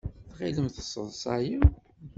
[0.29, 1.65] Tɣilem tesseḍsayem?